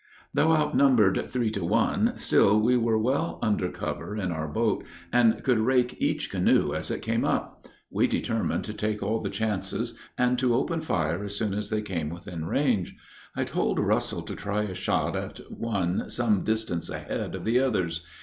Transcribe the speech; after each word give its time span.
Though 0.33 0.53
outnumbered 0.55 1.27
three 1.29 1.51
to 1.51 1.63
one, 1.63 2.13
still 2.15 2.59
we 2.59 2.75
were 2.75 2.97
well 2.97 3.37
under 3.43 3.69
cover 3.69 4.17
in 4.17 4.31
our 4.31 4.47
boat, 4.47 4.83
and 5.13 5.43
could 5.43 5.59
rake 5.59 5.95
each 6.01 6.31
canoe 6.31 6.73
as 6.73 6.89
it 6.89 7.03
came 7.03 7.23
up. 7.23 7.67
We 7.91 8.07
determined 8.07 8.63
to 8.63 8.73
take 8.73 9.03
all 9.03 9.19
the 9.21 9.29
chances, 9.29 9.95
and 10.17 10.39
to 10.39 10.55
open 10.55 10.81
fire 10.81 11.23
as 11.23 11.35
soon 11.35 11.53
as 11.53 11.69
they 11.69 11.83
came 11.83 12.09
within 12.09 12.45
range. 12.47 12.95
I 13.35 13.43
told 13.43 13.77
Russell 13.79 14.23
to 14.23 14.35
try 14.35 14.63
a 14.63 14.73
shot 14.73 15.15
at 15.15 15.39
one 15.51 16.09
some 16.09 16.43
distance 16.43 16.89
ahead 16.89 17.35
of 17.35 17.45
the 17.45 17.59
others. 17.59 18.03